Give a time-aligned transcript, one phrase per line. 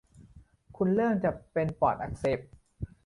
[0.77, 2.39] คุณเริ่มจะเป็นปอดอักเสบ